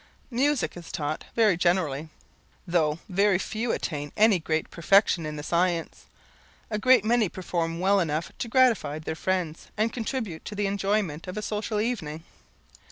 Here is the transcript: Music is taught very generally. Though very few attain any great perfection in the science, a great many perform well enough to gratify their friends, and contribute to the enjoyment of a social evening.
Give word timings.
Music 0.31 0.75
is 0.75 0.91
taught 0.91 1.25
very 1.35 1.55
generally. 1.55 2.09
Though 2.65 2.97
very 3.07 3.37
few 3.37 3.71
attain 3.71 4.11
any 4.17 4.39
great 4.39 4.71
perfection 4.71 5.27
in 5.27 5.35
the 5.35 5.43
science, 5.43 6.07
a 6.71 6.79
great 6.79 7.05
many 7.05 7.29
perform 7.29 7.79
well 7.79 7.99
enough 7.99 8.31
to 8.39 8.47
gratify 8.47 8.97
their 8.97 9.13
friends, 9.13 9.67
and 9.77 9.93
contribute 9.93 10.43
to 10.45 10.55
the 10.55 10.65
enjoyment 10.65 11.27
of 11.27 11.37
a 11.37 11.43
social 11.43 11.79
evening. 11.79 12.23